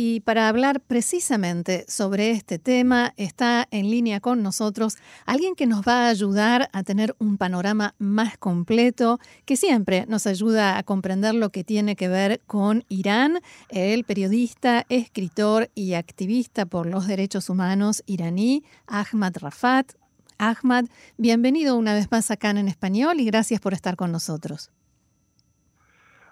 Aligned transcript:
Y 0.00 0.20
para 0.20 0.46
hablar 0.46 0.80
precisamente 0.80 1.84
sobre 1.88 2.30
este 2.30 2.60
tema 2.60 3.14
está 3.16 3.66
en 3.72 3.90
línea 3.90 4.20
con 4.20 4.44
nosotros 4.44 4.96
alguien 5.26 5.56
que 5.56 5.66
nos 5.66 5.80
va 5.80 6.06
a 6.06 6.08
ayudar 6.10 6.70
a 6.72 6.84
tener 6.84 7.16
un 7.18 7.36
panorama 7.36 7.96
más 7.98 8.38
completo, 8.38 9.18
que 9.44 9.56
siempre 9.56 10.06
nos 10.06 10.28
ayuda 10.28 10.78
a 10.78 10.84
comprender 10.84 11.34
lo 11.34 11.50
que 11.50 11.64
tiene 11.64 11.96
que 11.96 12.06
ver 12.06 12.40
con 12.46 12.84
Irán, 12.88 13.40
el 13.70 14.04
periodista, 14.04 14.86
escritor 14.88 15.68
y 15.74 15.94
activista 15.94 16.64
por 16.64 16.86
los 16.86 17.08
derechos 17.08 17.50
humanos 17.50 18.04
iraní, 18.06 18.62
Ahmad 18.86 19.32
Rafat. 19.40 19.94
Ahmad, 20.38 20.84
bienvenido 21.16 21.74
una 21.74 21.92
vez 21.92 22.08
más 22.12 22.30
acá 22.30 22.50
en 22.50 22.68
español 22.68 23.18
y 23.18 23.24
gracias 23.24 23.60
por 23.60 23.74
estar 23.74 23.96
con 23.96 24.12
nosotros. 24.12 24.70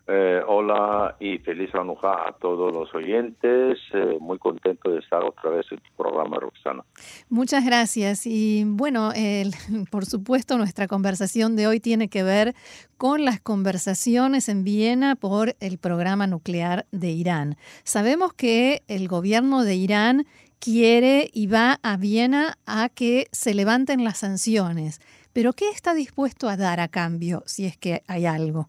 Eh, 0.08 0.40
hola 0.46 1.16
y 1.18 1.38
feliz 1.38 1.74
Hanukkah 1.74 2.28
a 2.28 2.32
todos 2.40 2.72
los 2.72 2.94
oyentes. 2.94 3.78
Eh, 3.92 4.18
muy 4.20 4.38
contento 4.38 4.90
de 4.90 5.00
estar 5.00 5.24
otra 5.24 5.50
vez 5.50 5.66
en 5.72 5.78
tu 5.78 5.90
programa, 5.96 6.38
Roxana. 6.38 6.84
Muchas 7.28 7.64
gracias. 7.64 8.24
Y 8.24 8.62
bueno, 8.64 9.10
por 9.90 10.06
supuesto, 10.06 10.58
nuestra 10.58 10.86
conversación 10.86 11.56
de 11.56 11.66
hoy 11.66 11.80
tiene 11.80 12.08
que 12.08 12.22
ver 12.22 12.54
con 12.96 13.24
las 13.24 13.40
conversaciones 13.40 14.48
en 14.48 14.62
Viena 14.62 15.16
por 15.16 15.56
el 15.58 15.78
programa 15.78 16.28
nuclear 16.28 16.86
de 16.92 17.10
Irán. 17.10 17.56
Sabemos 17.82 18.32
que 18.32 18.82
el 18.86 19.08
gobierno 19.08 19.64
de 19.64 19.74
Irán 19.74 20.26
quiere 20.60 21.30
y 21.32 21.48
va 21.48 21.80
a 21.82 21.96
Viena 21.96 22.58
a 22.64 22.88
que 22.88 23.26
se 23.32 23.54
levanten 23.54 24.04
las 24.04 24.18
sanciones. 24.18 25.00
Pero 25.32 25.52
¿qué 25.52 25.68
está 25.68 25.94
dispuesto 25.94 26.48
a 26.48 26.56
dar 26.56 26.80
a 26.80 26.88
cambio 26.88 27.42
si 27.46 27.66
es 27.66 27.76
que 27.76 28.02
hay 28.06 28.24
algo? 28.24 28.68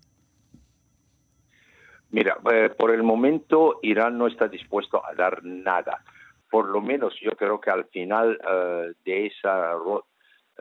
Mira, 2.12 2.38
eh, 2.52 2.70
por 2.78 2.92
el 2.92 3.04
momento 3.04 3.80
Irán 3.82 4.18
no 4.18 4.28
está 4.28 4.48
dispuesto 4.48 5.06
a 5.06 5.14
dar 5.14 5.44
nada. 5.44 6.04
Por 6.50 6.70
lo 6.70 6.82
menos 6.82 7.14
yo 7.22 7.32
creo 7.32 7.60
que 7.60 7.70
al 7.70 7.86
final 7.86 8.40
eh, 8.50 8.94
de 9.04 9.26
esa 9.28 9.74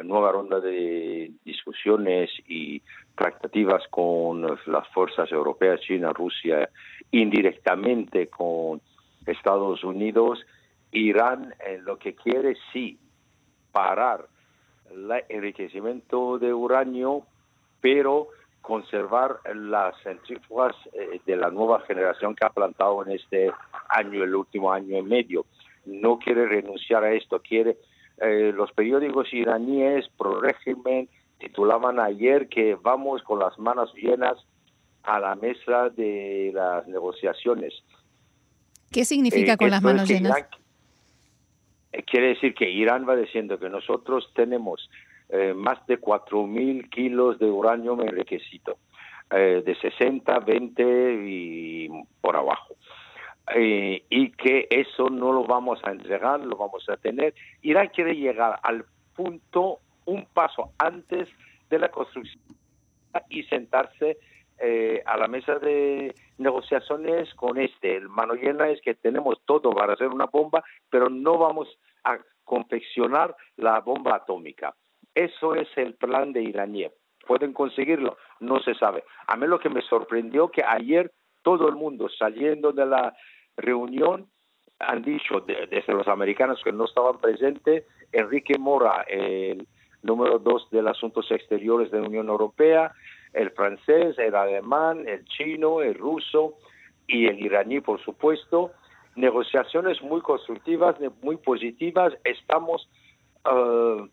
nueva 0.02 0.32
ronda 0.32 0.60
de 0.60 1.30
discusiones 1.44 2.30
y 2.46 2.82
tratativas 3.14 3.82
con 3.88 4.42
las 4.66 4.88
fuerzas 4.92 5.30
europeas, 5.32 5.80
China, 5.80 6.12
Rusia, 6.12 6.68
indirectamente 7.12 8.26
con 8.26 8.80
Estados 9.24 9.82
Unidos, 9.84 10.44
Irán 10.92 11.54
eh, 11.64 11.78
lo 11.82 11.98
que 11.98 12.14
quiere 12.14 12.56
sí 12.72 12.98
parar 13.72 14.26
el 14.90 15.10
enriquecimiento 15.28 16.38
de 16.38 16.52
uranio, 16.52 17.22
pero 17.80 18.28
conservar 18.66 19.38
las 19.54 19.94
centrífugas 20.02 20.74
eh, 20.92 21.20
de 21.24 21.36
la 21.36 21.50
nueva 21.50 21.82
generación 21.82 22.34
que 22.34 22.44
ha 22.44 22.50
plantado 22.50 23.06
en 23.06 23.12
este 23.12 23.52
año, 23.88 24.24
el 24.24 24.34
último 24.34 24.72
año 24.72 24.98
y 24.98 25.02
medio. 25.02 25.46
No 25.84 26.18
quiere 26.18 26.46
renunciar 26.48 27.04
a 27.04 27.12
esto, 27.12 27.40
quiere. 27.40 27.76
Eh, 28.20 28.52
los 28.52 28.72
periódicos 28.72 29.32
iraníes 29.32 30.08
pro 30.18 30.40
régimen 30.40 31.08
titulaban 31.38 32.00
ayer 32.00 32.48
que 32.48 32.74
vamos 32.74 33.22
con 33.22 33.38
las 33.38 33.56
manos 33.56 33.94
llenas 33.94 34.36
a 35.04 35.20
la 35.20 35.36
mesa 35.36 35.90
de 35.90 36.50
las 36.52 36.88
negociaciones. 36.88 37.72
¿Qué 38.90 39.04
significa 39.04 39.52
eh, 39.52 39.56
con 39.58 39.70
las 39.70 39.82
manos 39.82 40.08
llenas? 40.08 40.34
quiere 42.04 42.28
decir 42.28 42.54
que 42.54 42.68
Irán 42.68 43.08
va 43.08 43.16
diciendo 43.16 43.58
que 43.58 43.70
nosotros 43.70 44.30
tenemos 44.34 44.90
eh, 45.28 45.54
más 45.54 45.84
de 45.88 46.00
4.000 46.00 46.88
kilos 46.88 47.38
de 47.40 47.46
uranio 47.46 48.00
enriquecido, 48.00 48.78
eh, 49.30 49.60
de 49.64 49.74
60, 49.74 50.38
20 50.38 51.24
y 51.24 51.88
por 52.20 52.36
abajo. 52.36 52.76
Eh, 53.54 54.04
y 54.08 54.30
que 54.32 54.68
eso 54.70 55.08
no 55.10 55.32
lo 55.32 55.44
vamos 55.44 55.80
a 55.82 55.90
entregar, 55.90 56.44
lo 56.44 56.56
vamos 56.56 56.88
a 56.88 56.96
tener. 56.96 57.34
Irán 57.62 57.88
quiere 57.88 58.14
llegar 58.14 58.60
al 58.62 58.84
punto 59.16 59.80
un 60.04 60.26
paso 60.26 60.72
antes 60.78 61.28
de 61.70 61.78
la 61.78 61.88
construcción 61.90 62.42
y 63.28 63.42
sentarse 63.44 64.18
a 65.04 65.18
la 65.18 65.28
mesa 65.28 65.58
de 65.58 66.14
negociaciones 66.38 67.34
con 67.34 67.58
este. 67.58 67.96
El 67.96 68.08
mano 68.08 68.34
llena 68.34 68.68
es 68.70 68.80
que 68.80 68.94
tenemos 68.94 69.38
todo 69.44 69.70
para 69.70 69.92
hacer 69.92 70.08
una 70.08 70.26
bomba, 70.26 70.64
pero 70.88 71.10
no 71.10 71.36
vamos 71.36 71.68
a 72.04 72.18
confeccionar 72.44 73.36
la 73.56 73.80
bomba 73.80 74.16
atómica. 74.16 74.74
Eso 75.16 75.54
es 75.54 75.66
el 75.76 75.94
plan 75.94 76.34
de 76.34 76.42
iraní. 76.42 76.86
¿Pueden 77.26 77.54
conseguirlo? 77.54 78.18
No 78.38 78.60
se 78.60 78.74
sabe. 78.74 79.02
A 79.26 79.36
mí 79.36 79.46
lo 79.46 79.58
que 79.58 79.70
me 79.70 79.80
sorprendió 79.80 80.50
que 80.50 80.62
ayer 80.62 81.10
todo 81.42 81.68
el 81.68 81.74
mundo 81.74 82.08
saliendo 82.10 82.70
de 82.70 82.84
la 82.84 83.16
reunión 83.56 84.28
han 84.78 85.02
dicho 85.02 85.40
desde 85.40 85.94
los 85.94 86.06
americanos 86.06 86.60
que 86.62 86.70
no 86.70 86.84
estaban 86.84 87.18
presentes, 87.18 87.84
Enrique 88.12 88.58
Mora, 88.58 89.06
el 89.08 89.66
número 90.02 90.38
dos 90.38 90.68
de 90.70 90.80
asuntos 90.86 91.30
exteriores 91.30 91.90
de 91.90 92.02
la 92.02 92.08
Unión 92.08 92.28
Europea, 92.28 92.92
el 93.32 93.50
francés, 93.52 94.18
el 94.18 94.34
alemán, 94.34 95.08
el 95.08 95.24
chino, 95.24 95.80
el 95.80 95.94
ruso 95.94 96.58
y 97.06 97.26
el 97.26 97.40
iraní, 97.40 97.80
por 97.80 98.02
supuesto. 98.02 98.72
Negociaciones 99.14 100.02
muy 100.02 100.20
constructivas, 100.20 100.96
muy 101.22 101.38
positivas. 101.38 102.12
Estamos 102.22 102.86
uh, 103.46 104.06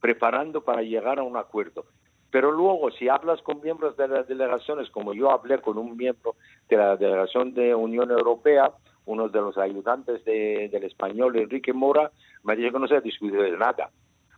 preparando 0.00 0.62
para 0.62 0.82
llegar 0.82 1.18
a 1.18 1.22
un 1.22 1.36
acuerdo. 1.36 1.84
Pero 2.30 2.52
luego, 2.52 2.90
si 2.92 3.08
hablas 3.08 3.42
con 3.42 3.60
miembros 3.60 3.96
de 3.96 4.06
las 4.06 4.28
delegaciones, 4.28 4.88
como 4.90 5.14
yo 5.14 5.30
hablé 5.30 5.58
con 5.58 5.78
un 5.78 5.96
miembro 5.96 6.36
de 6.68 6.76
la 6.76 6.96
delegación 6.96 7.54
de 7.54 7.74
Unión 7.74 8.10
Europea, 8.10 8.72
uno 9.06 9.28
de 9.28 9.40
los 9.40 9.58
ayudantes 9.58 10.24
del 10.24 10.84
español, 10.84 11.36
Enrique 11.36 11.72
Mora, 11.72 12.12
me 12.44 12.54
dijo 12.54 12.72
que 12.72 12.78
no 12.78 12.86
se 12.86 13.00
discute 13.00 13.36
de 13.36 13.56
nada. 13.56 13.90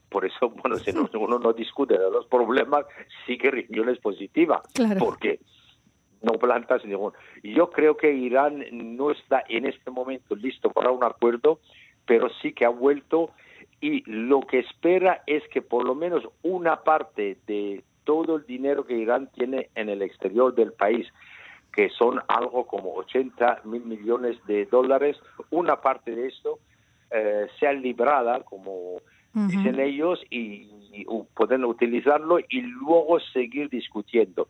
Por 0.08 0.24
eso, 0.24 0.48
bueno, 0.62 0.76
si 0.78 0.90
uno 1.18 1.38
no 1.38 1.52
discute 1.52 1.98
de 1.98 2.10
los 2.10 2.26
problemas, 2.26 2.86
sí 3.26 3.36
que 3.36 3.50
reunión 3.50 3.90
es 3.90 3.98
positiva. 3.98 4.62
Porque 4.98 5.40
no 6.22 6.32
plantas 6.34 6.84
ningún. 6.84 7.12
Yo 7.42 7.70
creo 7.70 7.96
que 7.96 8.12
Irán 8.12 8.64
no 8.72 9.10
está 9.10 9.42
en 9.48 9.66
este 9.66 9.90
momento 9.90 10.34
listo 10.34 10.70
para 10.70 10.90
un 10.90 11.04
acuerdo, 11.04 11.60
pero 12.06 12.28
sí 12.40 12.52
que 12.52 12.64
ha 12.64 12.70
vuelto 12.70 13.30
y 13.82 14.04
lo 14.06 14.42
que 14.42 14.60
espera 14.60 15.22
es 15.26 15.42
que 15.48 15.60
por 15.60 15.84
lo 15.84 15.96
menos 15.96 16.22
una 16.42 16.84
parte 16.84 17.36
de 17.48 17.82
todo 18.04 18.36
el 18.36 18.46
dinero 18.46 18.86
que 18.86 18.96
Irán 18.96 19.28
tiene 19.34 19.70
en 19.74 19.88
el 19.88 20.02
exterior 20.02 20.54
del 20.54 20.72
país, 20.72 21.06
que 21.72 21.88
son 21.90 22.20
algo 22.28 22.64
como 22.66 22.94
80 22.94 23.62
mil 23.64 23.84
millones 23.84 24.36
de 24.46 24.66
dólares, 24.66 25.18
una 25.50 25.80
parte 25.80 26.14
de 26.14 26.28
esto 26.28 26.60
eh, 27.10 27.48
sea 27.58 27.72
librada, 27.72 28.44
como 28.44 29.00
dicen 29.34 29.80
ellos, 29.80 30.20
y, 30.30 30.70
pueden 31.34 31.64
utilizarlo 31.64 32.38
y 32.38 32.60
luego 32.60 33.18
seguir 33.32 33.70
discutiendo 33.70 34.48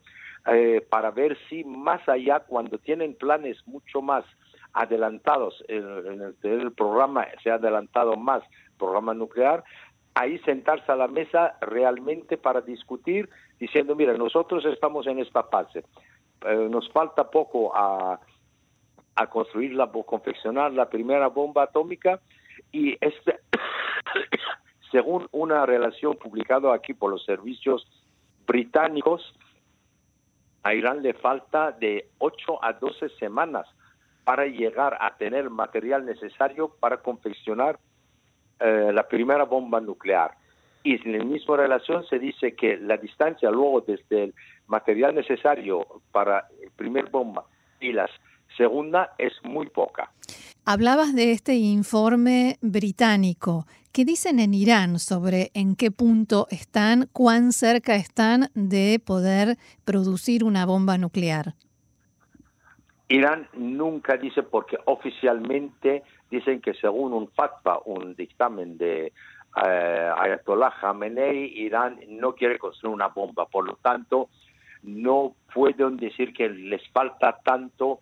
eh, 0.53 0.85
para 0.91 1.13
ver 1.13 1.39
si 1.49 1.63
más 1.63 2.07
allá, 2.09 2.41
cuando 2.41 2.79
tienen 2.79 3.15
planes 3.15 3.57
mucho 3.67 4.03
más 4.03 4.25
adelantados, 4.73 5.63
en, 5.69 6.35
el, 6.43 6.73
programa 6.73 7.27
se 7.43 7.51
ha 7.51 7.55
adelantado 7.55 8.17
más 8.17 8.43
programa 8.79 9.15
nuclear, 9.15 9.63
ahí 10.15 10.39
sentarse 10.41 10.91
a 10.91 10.97
la 10.97 11.09
mesa 11.09 11.57
realmente 11.61 12.37
para 12.37 12.61
discutir, 12.61 13.29
diciendo, 13.59 13.95
mira, 13.95 14.15
nosotros 14.15 14.65
estamos 14.65 15.07
en 15.07 15.19
esta 15.19 15.45
fase, 15.45 15.85
eh, 16.47 16.69
nos 16.71 16.91
falta 16.91 17.31
poco 17.31 17.75
a, 17.75 18.19
a 19.15 19.27
construir, 19.29 19.75
la, 19.75 19.91
confeccionar 19.91 20.73
la 20.73 20.89
primera 20.89 21.29
bomba 21.29 21.65
atómica 21.65 22.21
y 22.73 22.97
este, 23.01 23.41
según 24.91 25.29
una 25.33 25.67
relación 25.67 26.17
publicada 26.17 26.75
aquí 26.75 26.95
por 26.95 27.11
los 27.11 27.25
servicios 27.25 27.87
británicos, 28.47 29.35
a 30.63 30.75
Irán 30.75 31.03
le 31.03 31.15
falta 31.15 31.73
de 31.73 32.09
8 32.19 32.65
a 32.65 32.73
12 32.75 33.09
semanas 33.19 33.67
para 34.25 34.47
llegar 34.47 34.97
a 35.01 35.17
tener 35.17 35.51
material 35.51 36.05
necesario 36.07 36.69
para 36.81 36.99
confeccionar 36.99 37.79
eh, 38.61 38.91
la 38.93 39.09
primera 39.09 39.45
bomba 39.45 39.81
nuclear. 39.81 40.33
Y 40.85 40.95
en 40.95 41.19
la 41.19 41.25
misma 41.25 41.57
relación 41.57 42.05
se 42.07 42.19
dice 42.19 42.55
que 42.55 42.77
la 42.77 42.97
distancia 42.97 43.51
luego 43.51 43.83
desde 43.83 44.25
el 44.25 44.35
material 44.67 45.15
necesario 45.15 45.87
para 46.11 46.49
la 46.63 46.71
primera 46.77 47.09
bomba 47.11 47.45
y 47.81 47.93
la 47.93 48.09
segunda 48.57 49.15
es 49.19 49.33
muy 49.45 49.69
poca. 49.69 50.11
Hablabas 50.65 51.15
de 51.15 51.33
este 51.33 51.55
informe 51.55 52.57
británico. 52.61 53.67
¿Qué 53.93 54.05
dicen 54.05 54.39
en 54.39 54.55
Irán 54.55 54.99
sobre 54.99 55.51
en 55.55 55.75
qué 55.75 55.91
punto 55.91 56.47
están, 56.51 57.09
cuán 57.13 57.53
cerca 57.53 57.97
están 57.97 58.49
de 58.55 59.01
poder 59.05 59.57
producir 59.85 60.45
una 60.45 60.65
bomba 60.65 60.99
nuclear? 60.99 61.55
Irán 63.13 63.47
nunca 63.53 64.17
dice 64.17 64.43
porque 64.43 64.79
oficialmente 64.87 66.03
dicen 66.31 66.63
que 66.63 66.73
según 66.73 67.13
un 67.13 67.29
fatwa, 67.29 67.83
un 67.85 68.15
dictamen 68.15 68.79
de 68.79 69.13
eh, 69.63 70.11
Ayatollah 70.17 70.73
Khamenei, 70.81 71.45
Irán 71.59 72.01
no 72.09 72.35
quiere 72.35 72.59
construir 72.59 72.95
una 72.95 73.09
bomba. 73.09 73.45
Por 73.45 73.67
lo 73.67 73.77
tanto, 73.77 74.31
no 74.83 75.35
pueden 75.53 75.99
decir 75.99 76.33
que 76.33 76.49
les 76.49 76.89
falta 76.89 77.39
tanto 77.45 78.01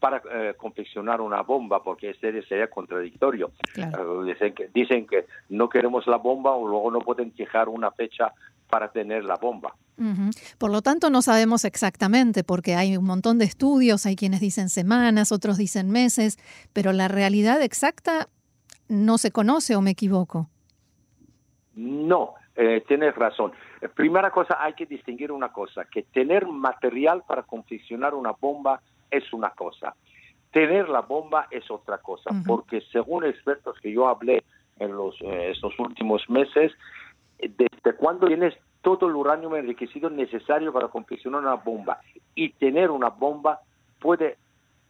para 0.00 0.22
eh, 0.32 0.54
confeccionar 0.56 1.20
una 1.20 1.42
bomba, 1.42 1.82
porque 1.82 2.10
ese 2.10 2.42
sería 2.42 2.68
contradictorio. 2.68 3.52
Eh, 3.76 3.90
dicen, 4.24 4.54
que, 4.54 4.68
dicen 4.68 5.06
que 5.06 5.26
no 5.50 5.68
queremos 5.68 6.06
la 6.06 6.16
bomba 6.16 6.52
o 6.52 6.66
luego 6.66 6.90
no 6.90 7.00
pueden 7.00 7.32
fijar 7.32 7.68
una 7.68 7.90
fecha 7.90 8.32
para 8.70 8.90
tener 8.90 9.24
la 9.24 9.36
bomba. 9.36 9.74
Por 10.56 10.70
lo 10.70 10.80
tanto, 10.80 11.10
no 11.10 11.20
sabemos 11.20 11.66
exactamente, 11.66 12.42
porque 12.42 12.74
hay 12.74 12.96
un 12.96 13.04
montón 13.04 13.38
de 13.38 13.44
estudios, 13.44 14.06
hay 14.06 14.16
quienes 14.16 14.40
dicen 14.40 14.70
semanas, 14.70 15.30
otros 15.30 15.58
dicen 15.58 15.90
meses, 15.90 16.38
pero 16.72 16.92
la 16.92 17.06
realidad 17.06 17.60
exacta 17.60 18.28
no 18.88 19.18
se 19.18 19.30
conoce 19.30 19.76
o 19.76 19.82
me 19.82 19.90
equivoco. 19.90 20.48
No, 21.74 22.34
eh, 22.56 22.82
tienes 22.88 23.14
razón. 23.14 23.52
Primera 23.94 24.30
cosa, 24.30 24.56
hay 24.58 24.72
que 24.72 24.86
distinguir 24.86 25.32
una 25.32 25.52
cosa, 25.52 25.84
que 25.84 26.02
tener 26.02 26.46
material 26.46 27.22
para 27.26 27.42
confeccionar 27.42 28.14
una 28.14 28.32
bomba 28.32 28.80
es 29.10 29.30
una 29.32 29.50
cosa. 29.50 29.94
Tener 30.50 30.88
la 30.88 31.02
bomba 31.02 31.46
es 31.50 31.70
otra 31.70 31.98
cosa, 31.98 32.30
porque 32.46 32.80
según 32.90 33.24
expertos 33.24 33.78
que 33.80 33.92
yo 33.92 34.08
hablé 34.08 34.42
en 34.78 34.96
los 34.96 35.14
eh, 35.20 35.50
estos 35.52 35.78
últimos 35.78 36.28
meses, 36.28 36.72
desde 37.48 37.96
cuando 37.96 38.26
tienes 38.26 38.54
todo 38.82 39.08
el 39.08 39.14
uranio 39.14 39.54
enriquecido 39.56 40.10
necesario 40.10 40.72
para 40.72 40.88
confeccionar 40.88 41.40
una 41.40 41.54
bomba. 41.54 42.00
Y 42.34 42.50
tener 42.54 42.90
una 42.90 43.10
bomba 43.10 43.60
puede 44.00 44.38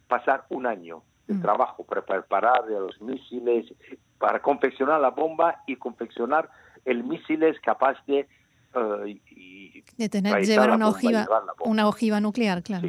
pasar 0.09 0.45
un 0.51 0.67
año 0.67 1.03
de 1.27 1.41
trabajo 1.41 1.85
para 1.85 2.03
preparar 2.03 2.67
los 2.67 3.01
misiles, 3.01 3.73
para 4.19 4.41
confeccionar 4.41 5.01
la 5.01 5.11
bomba 5.11 5.63
y 5.67 5.77
confeccionar 5.77 6.51
el 6.85 7.05
misil 7.05 7.43
es 7.43 7.61
capaz 7.61 7.97
de 8.07 8.27
eh, 8.75 9.83
de 9.97 10.09
tener 10.09 10.45
llevar 10.45 10.71
una 10.71 10.89
ojiva 10.89 11.27
una 11.61 11.89
ojiva 11.89 12.21
nuclear 12.21 12.63
claro. 12.63 12.89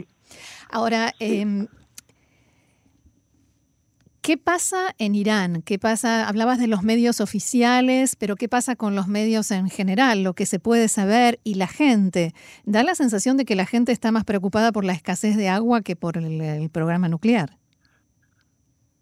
Ahora 0.70 1.12
em, 1.20 1.68
¿Qué 4.22 4.38
pasa 4.38 4.94
en 5.00 5.16
Irán? 5.16 5.64
¿Qué 5.66 5.80
pasa? 5.80 6.30
Hablabas 6.30 6.60
de 6.60 6.68
los 6.68 6.84
medios 6.84 7.22
oficiales, 7.22 8.16
pero 8.16 8.36
¿qué 8.36 8.48
pasa 8.48 8.76
con 8.76 8.96
los 8.96 9.08
medios 9.08 9.50
en 9.50 9.68
general? 9.68 10.24
Lo 10.24 10.34
que 10.34 10.46
se 10.46 10.60
puede 10.60 10.90
saber 10.90 11.40
y 11.44 11.56
la 11.56 11.66
gente. 11.66 12.34
Da 12.64 12.84
la 12.84 12.94
sensación 12.94 13.36
de 13.36 13.46
que 13.46 13.56
la 13.56 13.66
gente 13.66 13.92
está 13.92 14.12
más 14.12 14.24
preocupada 14.24 14.72
por 14.72 14.86
la 14.86 14.94
escasez 14.94 15.36
de 15.38 15.50
agua 15.50 15.82
que 15.82 15.96
por 15.96 16.18
el, 16.18 16.70
programa 16.72 17.10
nuclear. 17.10 17.50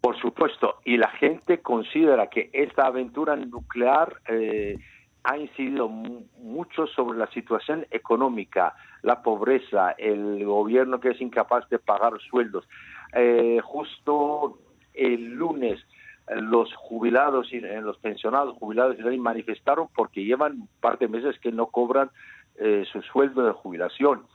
Por 0.00 0.18
supuesto, 0.18 0.76
y 0.86 0.96
la 0.96 1.10
gente 1.10 1.60
considera 1.60 2.28
que 2.28 2.48
esta 2.54 2.86
aventura 2.86 3.36
nuclear 3.36 4.22
eh, 4.26 4.78
ha 5.24 5.36
incidido 5.36 5.90
mucho 5.90 6.86
sobre 6.86 7.18
la 7.18 7.26
situación 7.26 7.86
económica, 7.90 8.74
la 9.02 9.20
pobreza, 9.20 9.90
el 9.98 10.42
gobierno 10.46 10.98
que 10.98 11.10
es 11.10 11.20
incapaz 11.20 11.68
de 11.68 11.78
pagar 11.78 12.14
sueldos. 12.30 12.66
Eh, 13.12 13.60
justo 13.62 14.58
el 14.94 15.34
lunes 15.34 15.80
los 16.28 16.72
jubilados 16.74 17.52
y 17.52 17.56
eh, 17.56 17.80
los 17.80 17.98
pensionados 17.98 18.56
jubilados 18.56 18.96
manifestaron 19.18 19.88
porque 19.94 20.24
llevan 20.24 20.52
un 20.52 20.68
par 20.80 20.98
de 20.98 21.08
meses 21.08 21.38
que 21.40 21.50
no 21.50 21.66
cobran 21.66 22.10
eh, 22.56 22.84
su 22.92 23.02
sueldo 23.02 23.44
de 23.44 23.52
jubilación. 23.52 24.26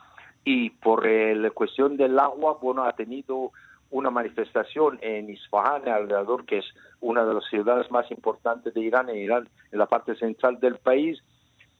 Y 0.43 0.71
por 0.71 1.07
la 1.07 1.49
cuestión 1.51 1.97
del 1.97 2.19
agua 2.19 2.59
bueno 2.61 2.83
ha 2.83 2.91
tenido 2.91 3.51
una 3.89 4.09
manifestación 4.09 4.99
en 5.01 5.29
Isfahan, 5.29 5.87
alrededor, 5.87 6.45
que 6.45 6.59
es 6.59 6.65
una 6.99 7.25
de 7.25 7.33
las 7.33 7.45
ciudades 7.45 7.89
más 7.91 8.09
importantes 8.11 8.73
de 8.73 8.81
Irán, 8.81 9.09
en 9.09 9.17
Irán, 9.17 9.49
en 9.71 9.79
la 9.79 9.85
parte 9.85 10.15
central 10.15 10.59
del 10.59 10.77
país, 10.77 11.23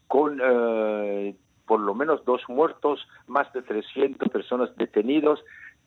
con 0.08 0.40
eh, 0.42 1.36
por 1.68 1.80
lo 1.80 1.94
menos 1.94 2.24
dos 2.26 2.42
muertos, 2.48 3.08
más 3.28 3.52
de 3.54 3.62
300 3.62 4.30
personas 4.30 4.76
detenidos 4.78 5.44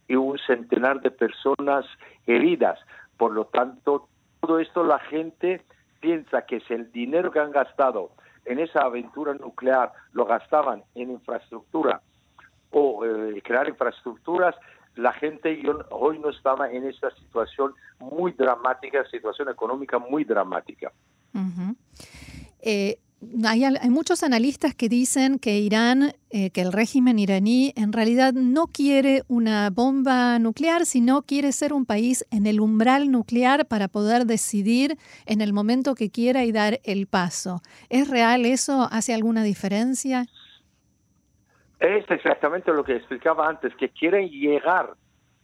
y 0.09 0.17
un 0.17 0.39
centenar 0.39 1.01
de 1.01 1.11
personas 1.11 1.85
heridas. 2.27 2.79
Por 3.17 3.33
lo 3.33 3.45
tanto, 3.47 4.09
todo 4.41 4.59
esto 4.59 4.85
la 4.85 4.99
gente 4.99 5.63
piensa 6.01 6.43
que 6.43 6.61
si 6.61 6.75
el 6.75 6.91
dinero 6.93 7.31
que 7.31 7.41
han 7.41 7.51
gastado 7.51 8.11
en 8.45 8.59
esa 8.59 8.81
aventura 8.81 9.35
nuclear 9.35 9.93
lo 10.13 10.25
gastaban 10.25 10.83
en 10.95 11.11
infraestructura 11.11 12.01
o 12.71 13.05
eh, 13.05 13.43
crear 13.43 13.69
infraestructuras, 13.69 14.55
la 14.97 15.13
gente 15.13 15.63
hoy 15.91 16.19
no 16.19 16.31
estaba 16.31 16.71
en 16.71 16.85
esta 16.85 17.11
situación 17.13 17.75
muy 18.01 18.33
dramática, 18.33 19.05
situación 19.11 19.49
económica 19.49 19.99
muy 19.99 20.25
dramática. 20.25 20.93
Eh, 22.61 22.99
hay, 23.45 23.91
muchos 23.91 24.23
analistas 24.23 24.75
que 24.75 24.89
dicen 24.89 25.39
que 25.39 25.59
Irán, 25.59 26.13
eh, 26.31 26.51
que 26.51 26.61
el 26.61 26.73
régimen 26.73 27.19
iraní 27.19 27.73
en 27.77 27.93
realidad 27.93 28.33
no 28.33 28.69
quiere 28.69 29.23
una 29.29 29.71
bomba 29.71 30.39
nuclear, 30.39 30.87
sino 30.87 31.23
quiere 31.23 31.53
ser 31.53 31.73
un 31.73 31.85
país 31.85 32.25
en 32.31 32.47
el 32.47 32.61
umbral 32.61 33.11
nuclear 33.11 33.67
para 33.67 33.89
poder 33.89 34.25
decidir 34.25 34.97
en 35.27 35.41
el 35.41 35.53
momento 35.53 35.95
que 35.95 36.11
quiera 36.11 36.45
y 36.45 36.53
dar 36.53 36.79
el 36.85 37.07
paso. 37.07 37.61
¿Es 37.89 38.09
real 38.09 38.47
eso? 38.47 38.89
¿Hace 38.91 39.15
alguna 39.15 39.43
diferencia? 39.43 40.27
Es 41.81 42.09
exactamente 42.11 42.73
lo 42.73 42.85
que 42.85 42.97
explicaba 42.97 43.49
antes, 43.49 43.75
que 43.77 43.89
quieren 43.89 44.29
llegar 44.29 44.95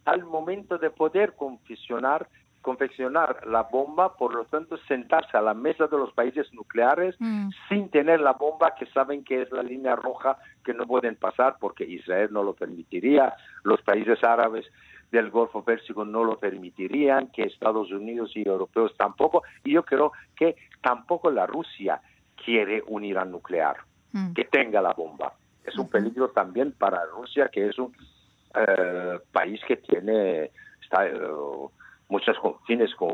al 0.05 0.25
momento 0.25 0.79
de 0.79 0.91
poder 0.91 1.35
confeccionar, 1.35 2.29
confeccionar 2.65 3.47
la 3.47 3.63
bomba, 3.63 4.17
por 4.17 4.35
lo 4.35 4.45
tanto 4.47 4.77
sentarse 4.89 5.37
a 5.37 5.41
la 5.41 5.55
mesa 5.55 5.87
de 5.87 5.97
los 5.97 6.13
países 6.13 6.53
nucleares 6.53 7.15
mm. 7.21 7.51
sin 7.69 7.89
tener 7.91 8.21
la 8.21 8.33
bomba 8.33 8.75
que 8.75 8.87
saben 8.87 9.23
que 9.23 9.43
es 9.43 9.53
la 9.53 9.63
línea 9.63 9.95
roja 9.95 10.37
que 10.65 10.75
no 10.75 10.87
pueden 10.87 11.15
pasar 11.15 11.57
porque 11.61 11.85
Israel 11.85 12.31
no 12.33 12.43
lo 12.43 12.55
permitiría, 12.55 13.35
los 13.63 13.81
países 13.83 14.25
árabes 14.25 14.67
del 15.13 15.31
Golfo 15.31 15.63
Pérsico 15.63 16.05
no 16.05 16.25
lo 16.25 16.41
permitirían, 16.41 17.29
que 17.29 17.45
Estados 17.45 17.93
Unidos 17.93 18.33
y 18.35 18.49
europeos 18.49 18.97
tampoco, 18.97 19.45
y 19.63 19.75
yo 19.75 19.85
creo 19.85 20.13
que 20.35 20.57
tampoco 20.83 21.31
la 21.31 21.47
Rusia 21.47 22.01
quiere 22.45 22.83
un 22.89 23.05
Irán 23.05 23.31
nuclear, 23.31 23.77
mm. 24.13 24.33
que 24.33 24.45
tenga 24.45 24.83
la 24.83 24.93
bomba 24.93 25.35
es 25.65 25.77
un 25.79 25.89
peligro 25.89 26.29
también 26.29 26.73
para 26.73 27.05
Rusia, 27.07 27.49
que 27.49 27.69
es 27.69 27.79
un 27.79 27.95
eh, 28.55 29.19
país 29.33 29.61
que 29.67 29.77
tiene 29.77 30.51
está, 30.83 31.07
eh, 31.07 31.19
muchos 32.15 32.37
fines 32.65 32.95
con 32.95 33.11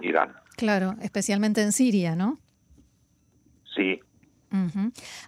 Irán. 0.00 0.32
Claro, 0.56 0.94
especialmente 1.02 1.60
en 1.60 1.72
Siria, 1.72 2.16
¿no? 2.16 2.38
Sí. 3.74 4.00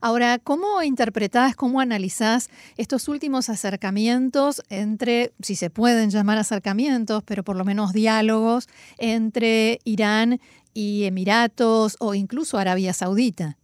Ahora, 0.01 0.39
¿cómo 0.43 0.83
interpretás, 0.83 1.55
cómo 1.55 1.81
analizás 1.81 2.49
estos 2.79 3.09
últimos 3.09 3.51
acercamientos 3.51 4.63
entre, 4.71 5.33
si 5.41 5.55
se 5.55 5.69
pueden 5.69 6.09
llamar 6.09 6.39
acercamientos, 6.39 7.23
pero 7.25 7.43
por 7.43 7.57
lo 7.57 7.65
menos 7.67 7.93
diálogos 7.93 8.69
entre 8.97 9.81
Irán 9.85 10.41
y 10.73 11.05
Emiratos 11.05 11.99
o 12.01 12.15
incluso 12.15 12.57
Arabia 12.57 12.95
Saudita? 12.95 13.59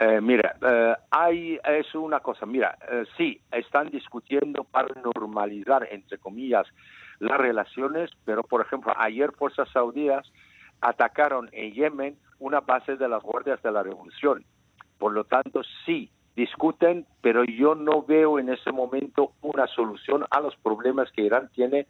Eh, 0.00 0.20
mira, 0.20 0.56
eh, 0.62 0.94
hay 1.10 1.58
es 1.64 1.92
una 1.94 2.20
cosa, 2.20 2.46
mira, 2.46 2.78
eh, 2.88 3.04
sí, 3.16 3.40
están 3.50 3.90
discutiendo 3.90 4.62
para 4.62 4.88
normalizar, 5.02 5.88
entre 5.90 6.18
comillas, 6.18 6.68
las 7.18 7.38
relaciones, 7.38 8.10
pero 8.24 8.42
por 8.42 8.60
ejemplo, 8.60 8.92
ayer 8.96 9.32
fuerzas 9.32 9.68
saudíes 9.70 10.32
atacaron 10.80 11.48
en 11.52 11.72
Yemen 11.72 12.16
una 12.38 12.60
base 12.60 12.96
de 12.96 13.08
las 13.08 13.22
guardias 13.22 13.62
de 13.62 13.72
la 13.72 13.82
revolución. 13.82 14.44
Por 14.98 15.12
lo 15.12 15.24
tanto, 15.24 15.62
sí, 15.84 16.10
discuten, 16.36 17.06
pero 17.20 17.44
yo 17.44 17.74
no 17.74 18.02
veo 18.02 18.38
en 18.38 18.48
ese 18.48 18.70
momento 18.72 19.32
una 19.42 19.66
solución 19.66 20.24
a 20.30 20.40
los 20.40 20.56
problemas 20.56 21.10
que 21.12 21.22
Irán 21.22 21.50
tiene 21.54 21.86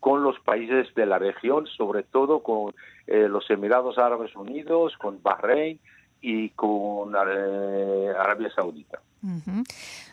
con 0.00 0.22
los 0.22 0.38
países 0.40 0.94
de 0.94 1.06
la 1.06 1.18
región, 1.18 1.66
sobre 1.66 2.02
todo 2.02 2.40
con 2.40 2.74
los 3.06 3.48
Emiratos 3.50 3.98
Árabes 3.98 4.36
Unidos, 4.36 4.94
con 4.98 5.22
Bahrein, 5.22 5.80
y 6.20 6.50
con 6.50 7.14
eh, 7.14 8.12
Arabia 8.18 8.50
Saudita. 8.54 9.00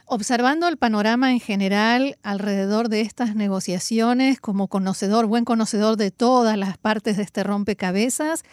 Observando 0.06 0.68
el 0.68 0.78
panorama 0.78 1.32
en 1.32 1.40
general 1.40 2.18
alrededor 2.24 2.90
de 2.90 3.02
estas 3.02 3.36
negociaciones, 3.36 4.40
como 4.40 4.68
conocedor, 4.68 5.28
buen 5.28 5.46
conocedor 5.46 5.98
de 5.98 6.12
todas 6.12 6.58
las 6.58 6.78
partes 6.78 7.18
de 7.18 7.24
este 7.24 7.44
rompecabezas, 7.44 8.44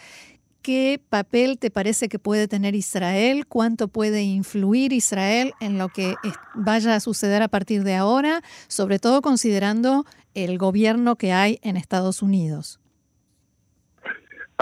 ¿qué 0.63 1.01
papel 1.09 1.59
te 1.59 1.71
parece 1.71 2.09
que 2.09 2.19
puede 2.19 2.49
tener 2.49 2.75
Israel? 2.75 3.47
¿Cuánto 3.47 3.89
puede 3.89 4.23
influir 4.23 4.93
Israel 4.93 5.53
en 5.61 5.79
lo 5.79 5.89
que 5.89 6.15
vaya 6.55 6.95
a 6.95 7.01
suceder 7.01 7.43
a 7.43 7.49
partir 7.49 7.83
de 7.83 7.97
ahora? 7.97 8.43
Sobre 8.69 8.99
todo 8.99 9.23
considerando 9.23 10.05
el 10.35 10.59
gobierno 10.59 11.17
que 11.17 11.33
hay 11.33 11.59
en 11.63 11.77
Estados 11.77 12.23
Unidos. 12.23 12.81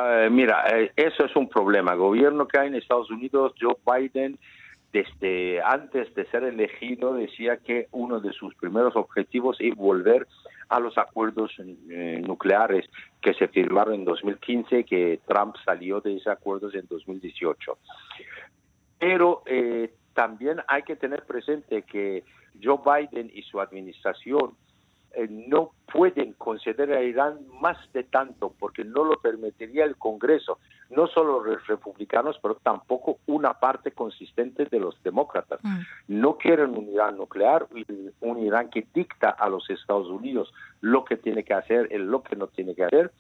Eh, 0.03 0.29
mira, 0.31 0.65
eh, 0.73 0.93
eso 0.97 1.25
es 1.25 1.35
un 1.35 1.49
problema. 1.49 1.95
Gobierno 1.95 2.47
que 2.47 2.59
hay 2.59 2.69
en 2.69 2.77
Estados 2.77 3.11
Unidos, 3.11 3.53
Joe 3.61 3.77
Biden, 3.85 4.39
desde 4.93 5.61
antes 5.63 6.15
de 6.15 6.25
ser 6.27 6.45
elegido, 6.45 7.15
decía 7.15 7.59
que 7.59 7.89
uno 7.93 8.21
de 8.21 8.33
sus 8.33 8.55
primeros 8.55 8.97
objetivos 8.97 9.57
es 9.61 9.75
volver 9.75 10.27
a 10.69 10.81
los 10.81 10.97
acuerdos 10.99 11.53
eh, 11.59 12.23
nucleares 12.27 12.89
que 13.21 13.35
se 13.35 13.49
firmaron 13.49 13.95
en 13.95 14.05
2015, 14.05 14.85
que 14.85 15.21
Trump 15.27 15.57
salió 15.65 16.01
de 16.01 16.17
esos 16.17 16.29
acuerdos 16.29 16.75
en 16.75 16.87
2018. 16.89 17.79
Pero 18.99 19.43
eh, 19.47 19.93
también 20.15 20.61
hay 20.67 20.83
que 20.83 20.97
tener 20.97 21.25
presente 21.25 21.83
que 21.83 22.25
Joe 22.63 22.79
Biden 22.85 23.31
y 23.33 23.43
su 23.43 23.61
administración 23.61 24.55
eh, 25.15 25.27
no 25.31 25.73
pueden 25.93 26.33
conceder 26.35 26.93
a 26.93 27.03
Irán 27.03 27.39
más 27.61 27.79
de 27.93 28.05
tanto 28.05 28.55
porque 28.59 28.85
no 28.85 29.05
lo 29.05 29.17
permitiría 29.21 29.85
el 29.85 29.97
Congreso, 29.97 30.59
no 30.91 31.07
solo 31.07 31.45
los 31.45 31.67
republicanos, 31.67 32.39
pero 32.41 32.55
tampoco 32.57 33.19
una 33.27 33.55
parte 33.55 33.93
consistente 33.93 34.65
de 34.65 34.81
los 34.81 35.01
demócratas. 35.03 35.61
Mm. 35.63 35.81
No 36.09 36.39
quieren 36.39 36.77
un 36.77 36.89
Irán 36.89 37.17
nuclear, 37.19 37.67
un 38.21 38.39
Irán 38.39 38.71
que 38.71 38.87
dicta 38.95 39.31
a 39.31 39.49
los 39.49 39.69
Estados 39.69 40.09
Unidos 40.09 40.53
lo 40.81 41.05
que 41.05 41.17
tiene 41.17 41.45
que 41.45 41.55
hacer 41.55 41.89
y 41.91 41.99
lo 41.99 42.23
que 42.23 42.37
no 42.37 42.47
tiene 42.47 42.75
que 42.75 42.85
hacer, 42.85 43.13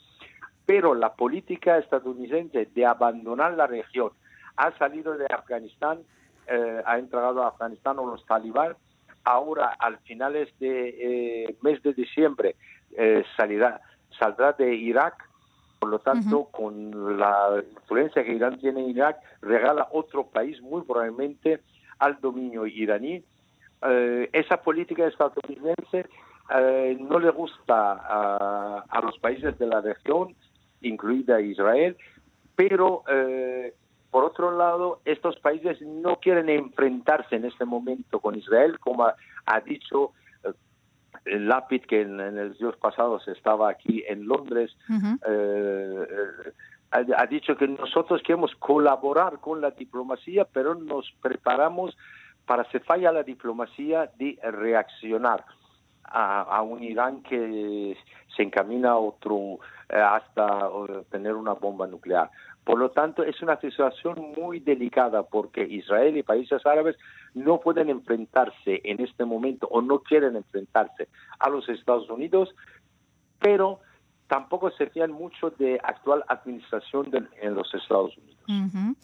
pero 0.65 0.95
la 0.95 1.15
política 1.15 1.79
estadounidense 1.79 2.69
de 2.75 2.87
abandonar 2.87 3.55
la 3.55 3.67
región 3.67 4.11
ha 4.57 4.77
salido 4.79 5.17
de 5.17 5.27
Afganistán, 5.27 6.01
eh, 6.47 6.83
ha 6.85 6.99
entregado 6.99 7.43
a 7.43 7.49
Afganistán 7.49 7.99
a 7.99 8.03
los 8.03 8.25
talibán, 8.27 8.77
ahora 9.25 9.77
al 9.79 9.99
finales 9.99 10.49
de 10.59 11.45
eh, 11.47 11.57
mes 11.63 11.83
de 11.83 11.93
diciembre 11.93 12.57
eh, 12.97 13.25
saldrá 13.37 14.53
de 14.53 14.75
Irak, 14.75 15.28
por 15.79 15.91
lo 15.91 15.99
tanto, 16.01 16.47
con 16.47 17.19
la 17.19 17.63
influencia 17.73 18.25
que 18.25 18.35
Irán 18.35 18.59
tiene 18.59 18.81
en 18.81 18.91
Irak, 18.91 19.19
regala 19.43 19.89
otro 19.93 20.27
país 20.27 20.61
muy 20.61 20.83
probablemente 20.83 21.61
al 21.99 22.21
dominio 22.21 22.67
iraní. 22.67 23.23
Eh, 23.83 24.29
esa 24.33 24.61
política 24.61 25.07
estadounidense 25.07 26.07
no 27.01 27.19
le 27.19 27.31
gusta 27.31 27.93
a, 27.93 28.85
a, 28.89 29.01
los 29.03 29.19
países 29.19 29.59
de 29.59 29.67
la 29.67 29.83
región, 29.83 30.35
incluida 30.81 31.41
Israel, 31.41 31.97
pero 32.57 33.05
por 34.11 34.25
otro 34.25 34.57
lado, 34.57 35.01
estos 35.05 35.39
países 35.39 35.81
no 35.83 36.17
quieren 36.17 36.49
enfrentarse 36.49 37.37
en 37.37 37.45
este 37.45 37.65
momento 37.65 38.21
con 38.21 38.35
Israel, 38.37 38.79
como 38.79 39.05
ha, 39.05 39.61
dicho 39.61 40.13
eh, 40.13 40.28
el 41.25 41.49
Lapid, 41.49 41.83
que 41.83 42.03
en, 42.03 42.21
el 42.21 42.55
días 42.55 42.77
pasados 42.77 43.27
estaba 43.29 43.71
aquí 43.71 44.05
en 44.09 44.27
Londres, 44.27 44.77
eh, 44.91 46.07
eh, 46.11 46.53
ha, 46.91 47.27
dicho 47.27 47.57
que 47.57 47.69
nosotros 47.69 48.23
queremos 48.23 48.55
colaborar 48.57 49.41
con 49.41 49.61
la 49.61 49.71
diplomacia, 49.71 50.45
pero 50.45 50.75
nos 50.75 51.11
preparamos 51.21 51.97
para, 52.47 52.65
si 52.71 52.79
falla 52.79 53.13
la 53.13 53.23
diplomacia, 53.23 54.11
de 54.19 54.39
reaccionar 54.43 55.45
a, 56.11 56.63
un 56.63 56.83
Irán 56.83 57.23
que 57.23 57.97
se 58.37 58.43
encamina 58.43 58.91
a 58.93 58.99
otro 58.99 59.59
hasta 59.89 60.71
tener 61.11 61.35
una 61.35 61.55
bomba 61.55 61.87
nuclear. 61.87 62.31
Por 62.65 62.79
lo 62.79 62.91
tanto, 62.91 63.23
es 63.23 63.41
una 63.41 63.59
situación 63.61 64.35
muy 64.37 64.61
delicada 64.61 65.23
porque 65.23 65.63
Israel 65.63 66.19
y 66.19 66.23
países 66.23 66.67
árabes 66.67 66.97
no 67.33 67.61
pueden 67.61 67.89
enfrentarse 67.89 68.83
en 68.85 69.01
este 69.01 69.25
momento 69.25 69.67
o 69.71 69.81
no 69.81 70.01
quieren 70.01 70.37
enfrentarse 70.37 71.09
a 71.39 71.49
los 71.49 71.67
Estados 71.71 72.11
Unidos, 72.11 72.55
pero 73.41 73.81
tampoco 74.29 74.71
se 74.71 74.87
fían 74.87 75.11
mucho 75.11 75.51
de 75.51 75.81
actual 75.83 76.23
administración 76.29 77.29
en 77.41 77.55
los 77.55 77.73
Estados 77.75 78.17
Unidos. 78.17 78.97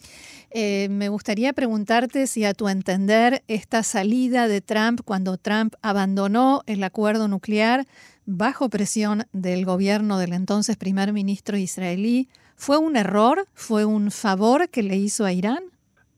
Eh, 0.51 0.87
me 0.89 1.09
gustaría 1.09 1.53
preguntarte 1.53 2.27
si 2.27 2.45
a 2.45 2.53
tu 2.53 2.67
entender 2.69 3.43
esta 3.47 3.83
salida 3.83 4.47
de 4.47 4.61
Trump 4.61 5.01
cuando 5.03 5.37
Trump 5.37 5.75
abandonó 5.81 6.61
el 6.65 6.83
acuerdo 6.83 7.27
nuclear 7.27 7.85
bajo 8.25 8.69
presión 8.69 9.23
del 9.33 9.65
gobierno 9.65 10.17
del 10.17 10.33
entonces 10.33 10.77
primer 10.77 11.13
ministro 11.13 11.57
israelí, 11.57 12.29
¿Fue 12.55 12.77
un 12.77 12.95
error? 12.95 13.45
¿Fue 13.53 13.85
un 13.85 14.11
favor 14.11 14.69
que 14.69 14.81
le 14.81 14.95
hizo 14.95 15.25
a 15.25 15.33
Irán? 15.33 15.63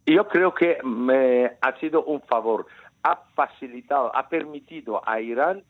Yo 0.06 0.28
creo 0.28 0.54
que 0.54 0.78
me 0.84 1.58
ha 1.62 1.80
sido 1.80 2.04
un 2.06 2.22
favor. 2.22 2.68
Ha 3.04 3.16
facilitado, 3.36 4.16
ha 4.16 4.30
permitido 4.30 5.02
a 5.08 5.20
Irán 5.20 5.64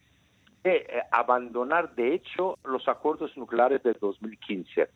de, 0.67 0.77
eh, 0.77 1.03
abandonar, 1.11 1.95
de 1.95 2.13
hecho, 2.13 2.57
los 2.65 2.87
acuerdos 2.87 3.35
nucleares 3.37 3.81
de 3.83 3.93
2015 3.93 4.89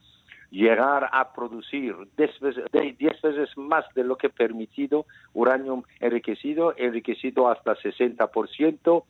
llegar 0.51 1.10
a 1.13 1.32
producir 1.32 1.96
10 2.18 2.42
veces, 2.42 3.58
más 3.58 3.86
de 3.96 4.04
lo 4.04 4.18
que 4.18 4.30
permitido 4.30 5.06
uranio 5.34 5.86
enriquecido, 6.01 6.74
enriquecido 6.75 7.50
hasta 7.50 7.75
60%, 7.78 9.04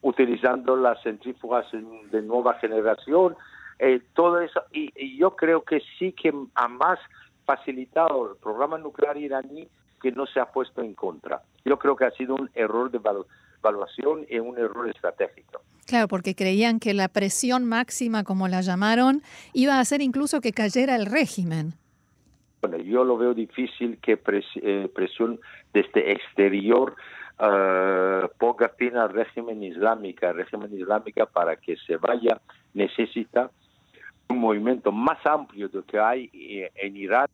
utilizando 0.00 0.74
las 0.76 1.02
centrífugas 1.02 1.66
de 1.72 2.22
nueva 2.22 2.54
generación, 2.54 3.36
eh, 3.78 4.00
todo 4.14 4.40
eso, 4.40 4.62
y, 4.72 5.18
yo 5.18 5.36
creo 5.36 5.62
que 5.62 5.82
sí 5.98 6.12
que 6.12 6.32
ha 6.54 6.68
más 6.68 6.98
facilitado 7.44 8.32
el 8.32 8.38
programa 8.38 8.78
nuclear 8.78 9.18
iraní 9.18 9.68
que 10.00 10.12
no 10.12 10.26
se 10.26 10.40
ha 10.40 10.46
puesto 10.46 10.80
en 10.80 10.94
contra. 10.94 11.42
Yo 11.64 11.78
creo 11.78 11.94
que 11.94 12.06
ha 12.06 12.10
sido 12.12 12.34
un 12.34 12.50
error 12.54 12.90
de 12.90 13.00
evaluación 13.58 14.24
y 14.30 14.38
un 14.38 14.58
error 14.58 14.88
estratégico. 14.88 15.60
Claro, 15.86 16.08
porque 16.08 16.34
creían 16.34 16.80
que 16.80 16.94
la 16.94 17.08
presión 17.08 17.64
máxima, 17.64 18.24
como 18.24 18.48
la 18.48 18.60
llamaron, 18.60 19.22
iba 19.52 19.74
a 19.74 19.80
hacer 19.80 20.02
incluso 20.02 20.40
que 20.40 20.52
cayera 20.52 20.96
el 20.96 21.06
régimen. 21.06 21.74
Bueno, 22.60 22.78
yo 22.78 23.04
lo 23.04 23.16
veo 23.16 23.34
difícil 23.34 23.98
que 23.98 24.18
eh, 24.62 24.88
presión 24.92 25.38
desde 25.72 26.12
exterior 26.12 26.96
uh, 27.38 28.26
ponga 28.38 28.70
fin 28.70 28.96
al 28.96 29.10
régimen 29.10 29.62
islámico. 29.62 30.26
El 30.26 30.34
régimen 30.34 30.76
islámico 30.76 31.26
para 31.26 31.56
que 31.56 31.76
se 31.86 31.96
vaya 31.96 32.40
necesita 32.74 33.50
un 34.28 34.38
movimiento 34.38 34.90
más 34.90 35.24
amplio 35.24 35.68
de 35.68 35.78
lo 35.78 35.84
que 35.84 35.98
hay 36.00 36.30
eh, 36.32 36.70
en 36.74 36.96
Irán 36.96 37.28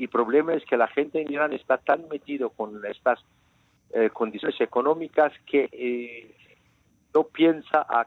y 0.00 0.04
el 0.04 0.08
problema 0.08 0.54
es 0.54 0.64
que 0.64 0.78
la 0.78 0.88
gente 0.88 1.20
en 1.20 1.30
Irán 1.30 1.52
está 1.52 1.76
tan 1.76 2.08
metido 2.08 2.48
con 2.48 2.80
estas 2.86 3.18
eh, 3.92 4.08
condiciones 4.10 4.58
económicas 4.58 5.30
que 5.44 5.68
eh, 5.70 6.34
no 7.14 7.24
piensa 7.24 7.86
a 7.88 8.06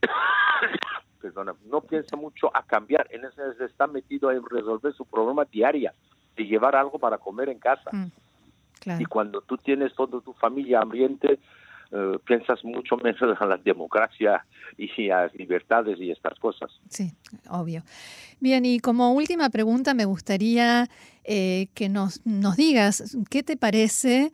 perdona, 1.20 1.54
no 1.66 1.80
piensa 1.80 2.16
mucho 2.16 2.54
a 2.54 2.62
cambiar, 2.64 3.06
en 3.10 3.24
ese 3.24 3.64
está 3.64 3.86
metido 3.86 4.30
en 4.30 4.44
resolver 4.44 4.92
su 4.94 5.06
problema 5.06 5.44
diaria 5.46 5.94
de 6.36 6.44
llevar 6.44 6.76
algo 6.76 6.98
para 6.98 7.18
comer 7.18 7.48
en 7.48 7.58
casa. 7.58 7.90
Mm, 7.92 8.10
y 9.00 9.04
cuando 9.06 9.40
tú 9.40 9.56
tienes 9.56 9.94
toda 9.94 10.20
tu 10.20 10.34
familia 10.34 10.80
ambiente, 10.80 11.38
eh, 11.90 12.18
piensas 12.26 12.64
mucho 12.64 12.96
menos 12.96 13.22
en 13.22 13.48
la 13.48 13.56
democracia 13.56 14.44
y 14.76 15.10
a 15.10 15.22
las 15.22 15.34
libertades 15.34 15.98
y 16.00 16.10
estas 16.10 16.38
cosas. 16.38 16.70
Sí, 16.88 17.12
obvio. 17.48 17.82
Bien, 18.40 18.64
y 18.64 18.80
como 18.80 19.12
última 19.12 19.48
pregunta 19.48 19.94
me 19.94 20.04
gustaría 20.04 20.88
eh, 21.24 21.68
que 21.74 21.88
nos, 21.88 22.24
nos 22.26 22.56
digas, 22.56 23.16
¿qué 23.30 23.42
te 23.42 23.56
parece 23.56 24.32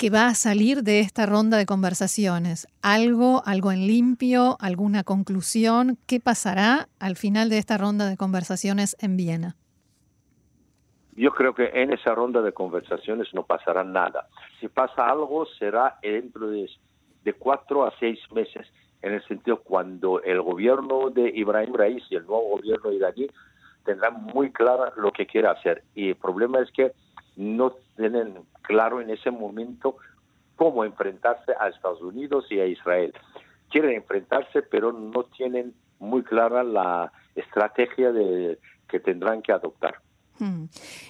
que 0.00 0.08
va 0.08 0.28
a 0.28 0.34
salir 0.34 0.82
de 0.82 1.00
esta 1.00 1.26
ronda 1.26 1.58
de 1.58 1.66
conversaciones? 1.66 2.66
¿Algo, 2.80 3.42
algo 3.44 3.70
en 3.70 3.86
limpio, 3.86 4.56
alguna 4.58 5.04
conclusión? 5.04 5.98
¿Qué 6.06 6.20
pasará 6.20 6.88
al 6.98 7.16
final 7.16 7.50
de 7.50 7.58
esta 7.58 7.76
ronda 7.76 8.08
de 8.08 8.16
conversaciones 8.16 8.96
en 8.98 9.18
Viena? 9.18 9.56
Yo 11.16 11.32
creo 11.32 11.54
que 11.54 11.70
en 11.74 11.92
esa 11.92 12.14
ronda 12.14 12.40
de 12.40 12.52
conversaciones 12.52 13.28
no 13.34 13.44
pasará 13.44 13.84
nada. 13.84 14.26
Si 14.58 14.68
pasa 14.68 15.06
algo, 15.06 15.44
será 15.58 15.98
dentro 16.00 16.48
de 16.48 16.66
de 17.22 17.34
cuatro 17.34 17.84
a 17.84 17.92
seis 18.00 18.18
meses, 18.32 18.66
en 19.02 19.12
el 19.12 19.22
sentido 19.26 19.60
cuando 19.60 20.22
el 20.22 20.40
gobierno 20.40 21.10
de 21.10 21.30
Ibrahim 21.34 21.74
Raisi 21.74 22.06
y 22.08 22.16
el 22.16 22.26
nuevo 22.26 22.56
gobierno 22.56 22.90
iraní 22.90 23.26
tendrán 23.84 24.24
muy 24.24 24.50
claro 24.50 24.92
lo 24.96 25.12
que 25.12 25.26
quiere 25.26 25.48
hacer. 25.48 25.82
Y 25.94 26.08
el 26.08 26.16
problema 26.16 26.60
es 26.60 26.70
que 26.70 26.92
no 27.40 27.72
tienen 27.96 28.34
claro 28.62 29.00
en 29.00 29.08
ese 29.08 29.30
momento 29.30 29.96
cómo 30.56 30.84
enfrentarse 30.84 31.52
a 31.58 31.68
Estados 31.68 32.02
Unidos 32.02 32.44
y 32.50 32.60
a 32.60 32.66
Israel. 32.66 33.14
Quieren 33.70 33.92
enfrentarse, 33.92 34.60
pero 34.62 34.92
no 34.92 35.24
tienen 35.24 35.72
muy 35.98 36.22
clara 36.22 36.62
la 36.62 37.10
estrategia 37.34 38.12
de, 38.12 38.58
que 38.88 39.00
tendrán 39.00 39.40
que 39.40 39.52
adoptar. 39.52 39.94
Hmm. 40.40 40.64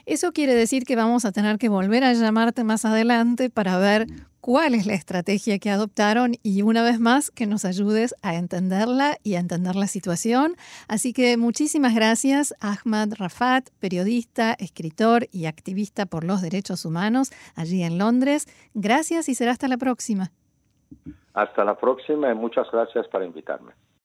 Eso 0.06 0.32
quiere 0.32 0.54
decir 0.54 0.84
que 0.84 0.96
vamos 0.96 1.24
a 1.24 1.30
tener 1.30 1.56
que 1.58 1.68
volver 1.68 2.02
a 2.02 2.12
llamarte 2.12 2.64
más 2.64 2.84
adelante 2.84 3.48
para 3.48 3.78
ver 3.78 4.06
cuál 4.40 4.74
es 4.74 4.86
la 4.86 4.94
estrategia 4.94 5.60
que 5.60 5.70
adoptaron 5.70 6.32
y 6.42 6.62
una 6.62 6.82
vez 6.82 6.98
más 6.98 7.30
que 7.30 7.46
nos 7.46 7.64
ayudes 7.64 8.14
a 8.22 8.34
entenderla 8.34 9.18
y 9.22 9.36
a 9.36 9.38
entender 9.38 9.76
la 9.76 9.86
situación. 9.86 10.56
Así 10.88 11.12
que 11.12 11.36
muchísimas 11.36 11.94
gracias, 11.94 12.54
Ahmad 12.60 13.10
Rafat, 13.16 13.70
periodista, 13.78 14.54
escritor 14.58 15.28
y 15.30 15.46
activista 15.46 16.06
por 16.06 16.24
los 16.24 16.42
derechos 16.42 16.84
humanos 16.84 17.30
allí 17.54 17.84
en 17.84 17.98
Londres. 17.98 18.46
Gracias 18.74 19.28
y 19.28 19.36
será 19.36 19.52
hasta 19.52 19.68
la 19.68 19.76
próxima. 19.76 20.32
Hasta 21.34 21.64
la 21.64 21.78
próxima 21.78 22.32
y 22.32 22.34
muchas 22.34 22.66
gracias 22.72 23.06
por 23.06 23.22
invitarme. 23.22 23.72